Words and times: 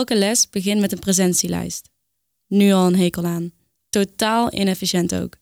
elke 0.00 0.16
les 0.16 0.50
begint 0.50 0.80
met 0.80 0.92
een 0.92 0.98
presentielijst. 0.98 1.90
Nu 2.46 2.72
al 2.72 2.86
een 2.86 2.96
hekel 2.96 3.24
aan. 3.24 3.52
Totaal 3.90 4.54
inefficiënt 4.54 5.14
ook. 5.14 5.36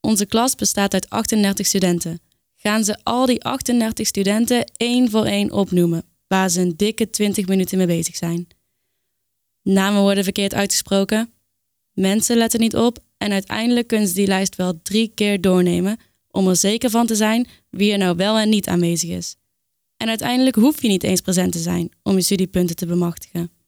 Onze 0.00 0.26
klas 0.26 0.54
bestaat 0.54 0.92
uit 0.92 1.10
38 1.10 1.66
studenten. 1.66 2.20
Gaan 2.56 2.84
ze 2.84 2.98
al 3.02 3.26
die 3.26 3.42
38 3.42 4.06
studenten 4.06 4.64
één 4.76 5.10
voor 5.10 5.24
één 5.24 5.52
opnoemen, 5.52 6.04
waar 6.26 6.48
ze 6.48 6.60
een 6.60 6.76
dikke 6.76 7.10
20 7.10 7.46
minuten 7.46 7.78
mee 7.78 7.86
bezig 7.86 8.16
zijn. 8.16 8.46
Namen 9.62 10.02
worden 10.02 10.24
verkeerd 10.24 10.54
uitgesproken, 10.54 11.32
mensen 11.92 12.36
letten 12.36 12.60
niet 12.60 12.76
op 12.76 12.98
en 13.18 13.32
uiteindelijk 13.32 13.86
kunnen 13.86 14.08
ze 14.08 14.14
die 14.14 14.26
lijst 14.26 14.56
wel 14.56 14.80
drie 14.82 15.12
keer 15.14 15.40
doornemen 15.40 15.98
om 16.30 16.48
er 16.48 16.56
zeker 16.56 16.90
van 16.90 17.06
te 17.06 17.14
zijn 17.14 17.46
wie 17.70 17.92
er 17.92 17.98
nou 17.98 18.16
wel 18.16 18.38
en 18.38 18.48
niet 18.48 18.68
aanwezig 18.68 19.10
is. 19.10 19.36
En 19.96 20.08
uiteindelijk 20.08 20.56
hoef 20.56 20.82
je 20.82 20.88
niet 20.88 21.02
eens 21.02 21.20
present 21.20 21.52
te 21.52 21.58
zijn 21.58 21.90
om 22.02 22.14
je 22.14 22.22
studiepunten 22.22 22.76
te 22.76 22.86
bemachtigen. 22.86 23.59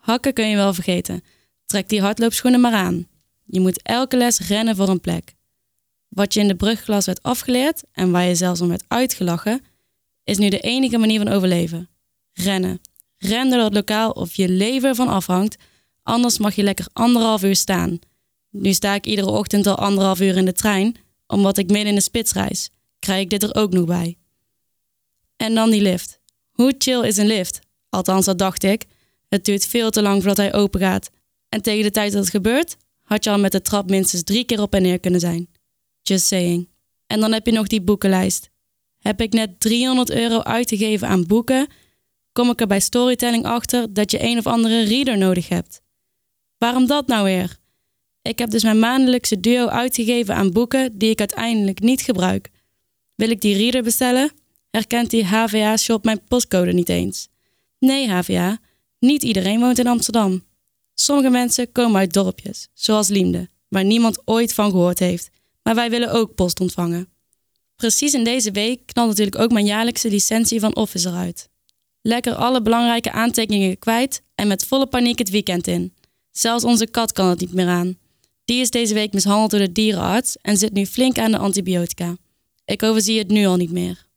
Hakken 0.00 0.32
kun 0.32 0.48
je 0.48 0.56
wel 0.56 0.74
vergeten. 0.74 1.22
Trek 1.66 1.88
die 1.88 2.00
hardloopschoenen 2.00 2.60
maar 2.60 2.72
aan. 2.72 3.06
Je 3.44 3.60
moet 3.60 3.82
elke 3.82 4.16
les 4.16 4.38
rennen 4.38 4.76
voor 4.76 4.88
een 4.88 5.00
plek. 5.00 5.34
Wat 6.08 6.34
je 6.34 6.40
in 6.40 6.48
de 6.48 6.54
brugklas 6.54 7.06
werd 7.06 7.22
afgeleerd 7.22 7.82
en 7.92 8.10
waar 8.10 8.24
je 8.24 8.34
zelfs 8.34 8.60
om 8.60 8.68
werd 8.68 8.84
uitgelachen, 8.88 9.64
is 10.24 10.38
nu 10.38 10.48
de 10.48 10.60
enige 10.60 10.98
manier 10.98 11.18
van 11.22 11.32
overleven. 11.32 11.88
Rennen. 12.32 12.80
Ren 13.18 13.50
door 13.50 13.60
het 13.60 13.74
lokaal 13.74 14.10
of 14.10 14.34
je 14.34 14.48
leven 14.48 14.94
van 14.94 15.08
afhangt, 15.08 15.56
anders 16.02 16.38
mag 16.38 16.54
je 16.54 16.62
lekker 16.62 16.86
anderhalf 16.92 17.42
uur 17.42 17.56
staan. 17.56 17.98
Nu 18.50 18.72
sta 18.72 18.94
ik 18.94 19.06
iedere 19.06 19.30
ochtend 19.30 19.66
al 19.66 19.76
anderhalf 19.76 20.20
uur 20.20 20.36
in 20.36 20.44
de 20.44 20.52
trein, 20.52 20.96
omdat 21.26 21.58
ik 21.58 21.70
midden 21.70 21.88
in 21.88 21.94
de 21.94 22.00
spits 22.00 22.32
reis. 22.32 22.70
Krijg 22.98 23.22
ik 23.22 23.30
dit 23.30 23.42
er 23.42 23.54
ook 23.54 23.72
nog 23.72 23.84
bij. 23.84 24.16
En 25.36 25.54
dan 25.54 25.70
die 25.70 25.82
lift. 25.82 26.20
Hoe 26.50 26.74
chill 26.78 27.06
is 27.06 27.16
een 27.16 27.26
lift? 27.26 27.60
Althans, 27.88 28.24
dat 28.24 28.38
dacht 28.38 28.62
ik. 28.62 28.84
Het 29.30 29.44
duurt 29.44 29.66
veel 29.66 29.90
te 29.90 30.02
lang 30.02 30.16
voordat 30.16 30.36
hij 30.36 30.54
open 30.54 30.80
gaat. 30.80 31.10
En 31.48 31.62
tegen 31.62 31.82
de 31.82 31.90
tijd 31.90 32.12
dat 32.12 32.20
het 32.20 32.30
gebeurt, 32.30 32.76
had 33.02 33.24
je 33.24 33.30
al 33.30 33.38
met 33.38 33.52
de 33.52 33.62
trap 33.62 33.90
minstens 33.90 34.22
drie 34.22 34.44
keer 34.44 34.62
op 34.62 34.74
en 34.74 34.82
neer 34.82 35.00
kunnen 35.00 35.20
zijn. 35.20 35.48
Just 36.02 36.26
saying. 36.26 36.68
En 37.06 37.20
dan 37.20 37.32
heb 37.32 37.46
je 37.46 37.52
nog 37.52 37.66
die 37.66 37.80
boekenlijst. 37.80 38.50
Heb 38.98 39.20
ik 39.20 39.32
net 39.32 39.60
300 39.60 40.10
euro 40.10 40.40
uitgegeven 40.40 41.08
aan 41.08 41.26
boeken, 41.26 41.66
kom 42.32 42.50
ik 42.50 42.60
er 42.60 42.66
bij 42.66 42.80
storytelling 42.80 43.44
achter 43.44 43.92
dat 43.92 44.10
je 44.10 44.22
een 44.22 44.38
of 44.38 44.46
andere 44.46 44.82
reader 44.82 45.18
nodig 45.18 45.48
hebt. 45.48 45.82
Waarom 46.58 46.86
dat 46.86 47.06
nou 47.06 47.24
weer? 47.24 47.58
Ik 48.22 48.38
heb 48.38 48.50
dus 48.50 48.62
mijn 48.62 48.78
maandelijkse 48.78 49.40
duo 49.40 49.66
uitgegeven 49.66 50.34
aan 50.34 50.52
boeken 50.52 50.98
die 50.98 51.10
ik 51.10 51.18
uiteindelijk 51.18 51.80
niet 51.80 52.00
gebruik. 52.00 52.50
Wil 53.14 53.30
ik 53.30 53.40
die 53.40 53.56
reader 53.56 53.82
bestellen? 53.82 54.30
Herkent 54.70 55.10
die 55.10 55.24
HVA-shop 55.24 56.04
mijn 56.04 56.24
postcode 56.28 56.72
niet 56.72 56.88
eens? 56.88 57.28
Nee, 57.78 58.10
HVA, 58.10 58.58
niet 59.00 59.22
iedereen 59.22 59.60
woont 59.60 59.78
in 59.78 59.86
Amsterdam. 59.86 60.44
Sommige 60.94 61.30
mensen 61.30 61.72
komen 61.72 62.00
uit 62.00 62.12
dorpjes, 62.12 62.68
zoals 62.74 63.08
Liemde, 63.08 63.48
waar 63.68 63.84
niemand 63.84 64.22
ooit 64.24 64.54
van 64.54 64.70
gehoord 64.70 64.98
heeft, 64.98 65.30
maar 65.62 65.74
wij 65.74 65.90
willen 65.90 66.12
ook 66.12 66.34
post 66.34 66.60
ontvangen. 66.60 67.08
Precies 67.76 68.14
in 68.14 68.24
deze 68.24 68.50
week 68.50 68.86
knalt 68.86 69.08
natuurlijk 69.08 69.38
ook 69.38 69.52
mijn 69.52 69.66
jaarlijkse 69.66 70.10
licentie 70.10 70.60
van 70.60 70.76
Office 70.76 71.08
eruit. 71.08 71.48
Lekker 72.02 72.34
alle 72.34 72.62
belangrijke 72.62 73.12
aantekeningen 73.12 73.78
kwijt 73.78 74.22
en 74.34 74.48
met 74.48 74.66
volle 74.66 74.86
paniek 74.86 75.18
het 75.18 75.30
weekend 75.30 75.66
in. 75.66 75.94
Zelfs 76.30 76.64
onze 76.64 76.86
kat 76.86 77.12
kan 77.12 77.28
het 77.28 77.40
niet 77.40 77.52
meer 77.52 77.68
aan. 77.68 77.98
Die 78.44 78.60
is 78.60 78.70
deze 78.70 78.94
week 78.94 79.12
mishandeld 79.12 79.50
door 79.50 79.60
de 79.60 79.72
dierenarts 79.72 80.36
en 80.42 80.56
zit 80.56 80.72
nu 80.72 80.86
flink 80.86 81.18
aan 81.18 81.30
de 81.30 81.38
antibiotica. 81.38 82.16
Ik 82.64 82.82
overzie 82.82 83.18
het 83.18 83.28
nu 83.28 83.46
al 83.46 83.56
niet 83.56 83.72
meer. 83.72 84.08